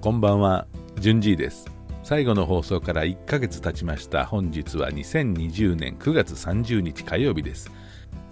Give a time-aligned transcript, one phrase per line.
[0.00, 0.68] こんばんは、
[1.00, 1.66] じゅんじいです。
[2.04, 4.24] 最後の放送から1ヶ月経ちました。
[4.26, 7.68] 本日は2020年9月30日火曜日です。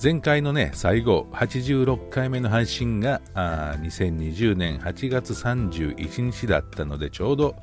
[0.01, 7.57] 前回のね、最後、86回目の配信があ2020年8月31日だったので、ちょうど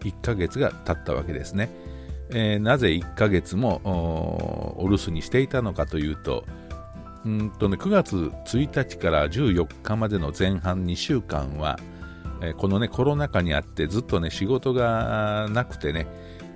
[0.00, 1.70] 1ヶ月が経ったわけですね。
[2.28, 3.80] えーなぜ1ヶ月も
[4.76, 6.44] お留守にしていたのかというと、
[7.24, 11.78] うんとね、9月1日から14日までの前半2週間は、
[12.40, 16.06] えこのねコロナ禍にあってずっとね仕事がなくてね、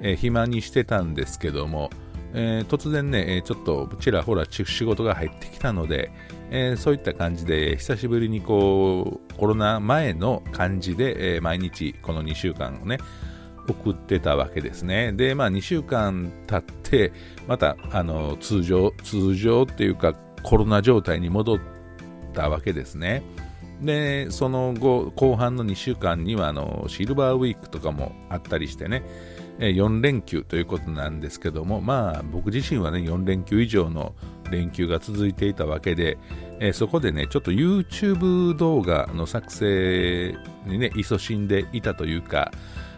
[0.02, 1.90] え暇にしてたんですけども、
[2.34, 6.12] えー突然ね、えちょっとちらほら仕事が入ってきたので、
[6.50, 12.98] えーそういった感じで久しぶりにこうコロナ前の感じで、えー毎日この2週間をね
[13.68, 15.12] 送ってたわけですね。
[15.12, 17.12] で、まあ2週間経って、
[17.46, 21.58] またあの通常、通常っていうかコロナ状態に戻っ
[22.32, 23.22] たわけですね。
[23.80, 29.02] で、その後、後半の2週間にはあのシルバーウィークとかもあったりしてね、
[29.58, 34.14] 4連休ということなんですけども、まあ僕自身はね、4連休以上の
[34.50, 36.18] 連休が続いていたわけで、
[36.60, 40.34] えそこでね、ちょっと YouTube 動画の作成
[40.66, 42.50] にね、勤しんでいたというか、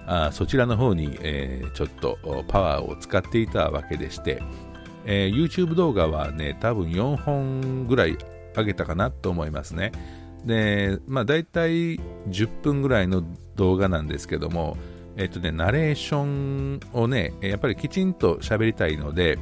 [0.06, 2.18] あそちらの方に、えーちょっと
[2.48, 4.42] パワーを使っていたわけでして、
[5.04, 8.16] えー YouTube 動画はね、多分4本ぐらい
[8.56, 9.92] 上げたかなと思いますね。
[10.44, 11.96] で、まあ大体
[12.28, 13.22] 10分ぐらいの
[13.56, 14.76] 動画なんですけども、
[15.16, 19.38] えっとね、ナレーションをね、やっぱりきちんと喋りたいので、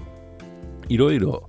[0.88, 1.48] いろいろ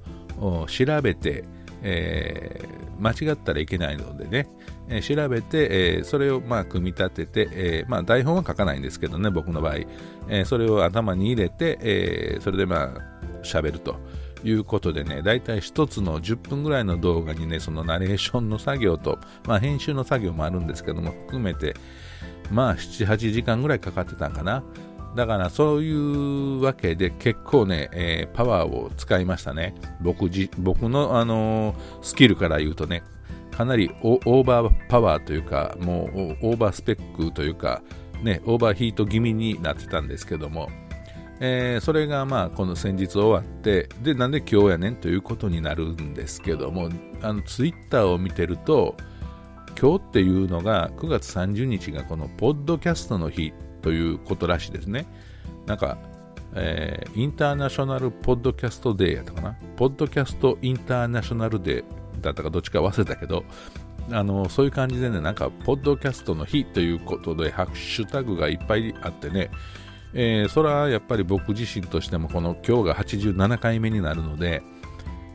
[0.68, 1.44] 調べて、
[1.82, 4.48] えー間違ったらいけないのでね、
[4.88, 9.76] えー調べて、えーそれをまあ組み立てて、えーまあ、台本は書かないんですけどね、僕の場合、
[10.30, 12.92] えーそれを頭に入れて、えーそれでまあ
[13.44, 13.98] 喋ると。
[14.44, 21.76] いうことでね、だいたい一つの10分ぐらいの動画にね、そのナレーションの作業と、まあ、編集の作業もあるんですけども、含めて、
[22.52, 24.64] まあ、7、8時間ぐらいかかってたんかな。
[25.16, 29.76] だからそういうわけで結構ね、えーパワーを使いましたね。
[30.02, 33.04] 僕僕の、あのースキルから言うとね、
[33.52, 36.10] かなりオオーバーパワーというか、も
[36.42, 37.82] うオーバースペックというか、
[38.24, 40.70] ね、オーバーヒート気味になってたんですけども、
[41.44, 46.90] えーそれがまあこの先日終わって、で、なんで今日やねんということになるんですけども、
[47.24, 48.96] あのツイッターを見てると、
[49.80, 55.08] 今日っていうのが9月30日がこのポッドキャストの日ということらしいですね。
[55.66, 55.98] なんか、
[56.54, 59.56] えーインターナショナルポッドキャストデーやったかな？
[59.78, 61.84] ポッドキャストインターナショナルデー
[62.22, 63.46] だったかどっちか忘れたけど、
[64.12, 69.50] あのそういう感じでね、なんか、ポッドキャストの日ということで、ハッシュタグがいっぱいあってね、
[70.14, 74.62] えーそれはやっぱり僕自身としても、この今日が87回目になるので、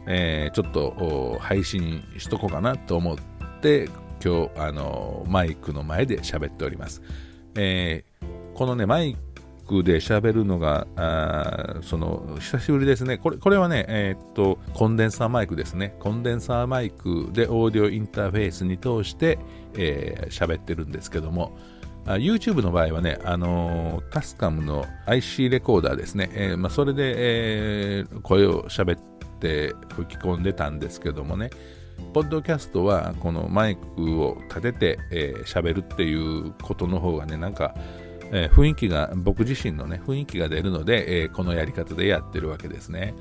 [0.07, 3.19] えーちょっと配信しとこうかなと思っ
[3.61, 3.89] て、
[4.25, 7.03] 今日、あのマイクの前で喋っております。
[7.57, 9.15] えーこのね、マイ
[9.69, 10.87] クで喋るのが、
[11.83, 13.19] その、久しぶりですね。
[13.19, 15.95] これ、これはね、えっと、コンデンサーマイクですね。
[16.01, 19.39] コンデンサーマイクでオーディオインターフェースに通して、
[19.75, 21.59] えー喋ってるんですけども、
[22.15, 27.15] YouTube の場合はね、あのータスカムの IC レコーダーですね、えーまあ、それで、
[27.99, 29.01] えー声を喋っ
[29.41, 31.51] て吹き込んでたんですけどもね、
[32.15, 37.75] ポッドキャストはこのマイクを立てて喋、えーるっていうことの方がね、なんか、
[38.33, 43.15] えー雰囲気が、僕自身のね、雰囲気が出るので、えーこのやり方でやってるわけですね。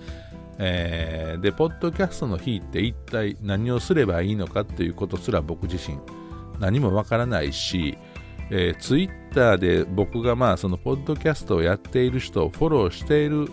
[0.60, 5.98] えーで、ポッドキャストの日って一体何をすればいいのかっていうことすら僕自身
[6.60, 7.98] 何もわからないし、
[8.52, 13.50] えー、ツイッターで僕がまあそのポッドキャストをやっている人をフォローしている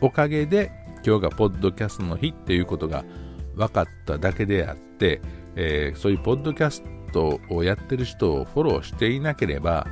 [0.00, 0.70] おかげで
[1.04, 3.04] 今日がポッドキャストの日っていうことが
[3.54, 5.20] 分かっただけであって、
[5.56, 9.86] えーそういうポッドキャストをやってる人をフォローしていなければ、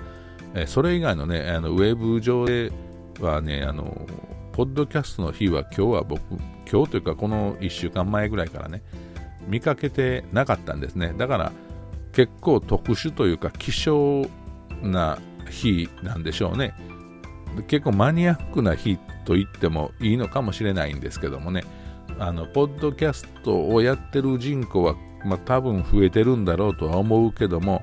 [0.55, 2.73] えーそれ以外のねあのウェブ上で
[3.21, 4.07] はねあの
[4.53, 6.23] ポッドキャストの日は今日は僕
[6.71, 8.83] 今日というかこの1週間前ぐらいからね
[9.47, 11.15] 見かけてなかったんですね。
[11.17, 11.53] だから
[12.13, 14.25] 結構特殊というか希少
[14.83, 15.19] な
[15.49, 16.75] 日なんでしょうね。
[17.67, 21.65] 結構マニアックな日と言ってもいいのかもしれないんですけどもね。
[22.19, 27.83] あのポッドキャストをやってる人口は、まあ、多分増えてるんだろうとは思うけども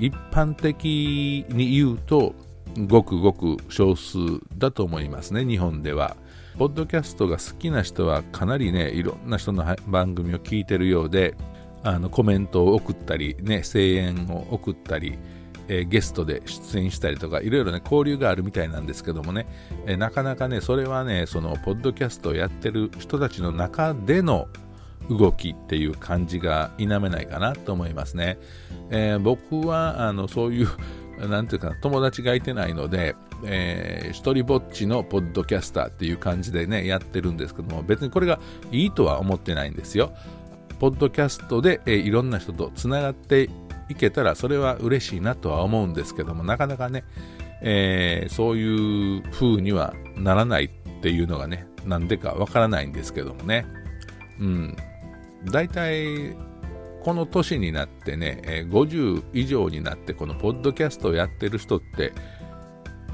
[0.00, 2.34] 一般的に言うと
[2.86, 4.18] ごくごく少数
[4.56, 6.16] だと思いますね日本では。
[6.58, 11.36] ポッドキャストが好きな人はかなりねいろんな人の番組を聞いてるようで
[11.88, 15.18] あのコメントを送ったり、ね、声援を送ったり、
[15.68, 19.46] えーゲストで出演したりとかいろいろね交流があるみたいなんですけどもね、
[19.86, 24.48] えーなかなかねそれはねそのポッドキャストをやってる人たちの中での
[25.08, 28.38] 動きっていう感じが否めないかなと思いますね。
[28.90, 30.68] えー僕はあのそういう
[31.26, 38.38] なんていうかな友達がいてないので、えー、一人ぼっちのポッドキャスターっていう感じでね、やってるんですけども、別にこれが
[38.70, 40.12] いいとは思ってないんですよ。
[40.78, 43.50] ポッドキャストで、え、いろんな人とつながって
[43.88, 47.04] いけたら、それは嬉しいなとは思うんですけども、なかなかね、
[47.62, 50.70] えー、そういう風にはならないっ
[51.00, 53.66] ていうのがね、なんでかわからないんですけどもね。
[54.38, 54.76] うん。
[55.50, 56.36] 大体、
[57.02, 62.12] この年になってね、え50以上になってこのポッドキャストをやってる人って、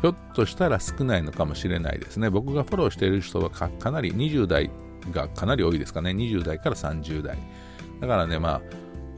[0.02, 2.28] ひょっとしたら少ないのかもしれないですね。
[2.28, 4.70] 僕がフォローしている人はかなり20代
[5.12, 6.10] がかなり多いですかね。
[6.10, 7.38] 20代から30代。
[8.00, 8.62] だからね、まあ、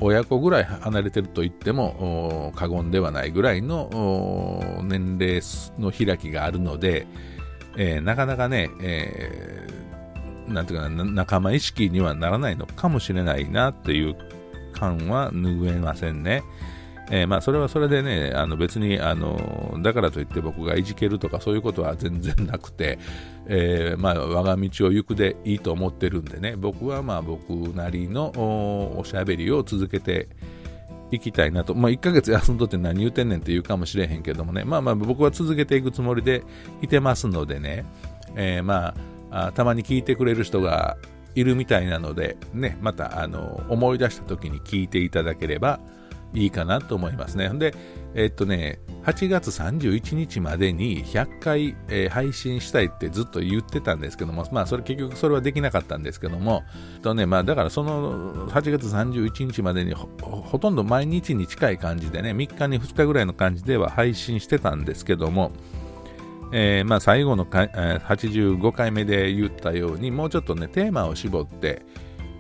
[0.01, 5.41] 親子ぐらい離れてると言っても過言ではないぐらいの年齢
[5.79, 7.07] の開きがあるので、
[7.77, 14.17] えー、なかなかね、えー、なんていうかな、仲間意識にはならないのかもしれないなっていう
[14.73, 16.43] 感は拭えませんね。
[17.11, 22.99] えー、まあそれはそれでね、あの別にあのだからといって僕がいじけるとかそういうことは全然なくて、
[23.47, 28.33] えー、まあ我が道を行くでいいと思ってるんでね、僕はまあ僕なりの
[28.99, 30.29] おしゃべりを続けて
[31.13, 36.43] いきたいなと、まあ1ヶ月休んどって何言うてんねんって言うかもしれへんけどもね、まあまあ僕は続けていくつもりで
[36.83, 37.85] いてますのでね、
[38.35, 38.95] えー、ま
[39.31, 40.97] あたまに聞いてくれる人が
[41.37, 45.79] いるみたいなので、ね、またあの思い出した時に聞いていただければ
[46.35, 47.49] いいかなと思いますね。
[47.55, 47.75] で、
[48.15, 56.65] えっとね、8月31日までに100回、えー、配信したいってずっと言ってたんですけども、まあ、それ結局それはできなかったんですけども、
[57.03, 65.53] とね、まあ、だからその8月31日までにほとんど毎日に近い感じでね、3日に2日ぐらいの感じでは配信してたんですけども、
[66.53, 71.83] えー、まあ、最後のか、えー、85回目で言ったように、もうちょっとね、テーマを絞って、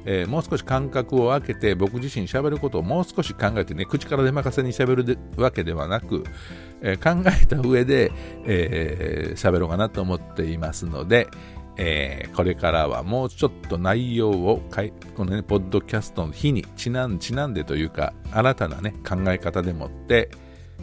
[0.08, 6.24] えー、もう少し間隔を空けて僕自身喋ることをもう少し考えてね、口から出任せに喋るわけではなく、
[6.80, 8.14] えー、考えた上で喋、
[8.46, 11.26] えー、ろうかなと思っていますので、
[11.76, 20.30] えー、これからはもうちょっと内容をかい、このね、ポッドキャストの日にちなんちなんでというか、新たなね、考え方でもって、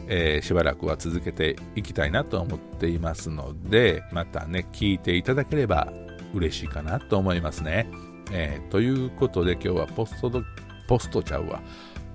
[0.08, 5.94] えー、しばらくは続けていきたいなと思っていますので、またね、聞いていただければ
[6.34, 7.88] 嬉しいかなと思いますね。
[8.32, 10.44] えー、ということで今日はポストド、
[10.88, 11.62] ポストちゃうわ、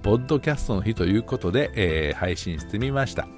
[0.03, 3.29] ポッドキャストの日ということで、えー、配信してみました。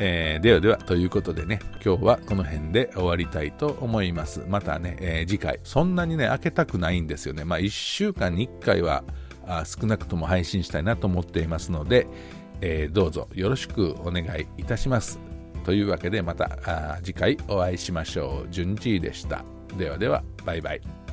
[0.00, 4.44] えー、ではでは、ということでね、今日はこの辺で終わりたいと思います。
[4.48, 7.44] またね、えー、次回、そんなにね、開けたくないんですよね。
[7.44, 9.02] まあ、1週間に1回は
[9.46, 12.06] あ少なくとも配信したいなと思っていますので、
[12.60, 15.18] えー、どうぞよろしくお願いいたします。
[15.64, 18.48] というわけでまた次回お会いしましょう。
[18.50, 19.44] 順次でした。
[19.76, 21.07] ではでは、バイバイ。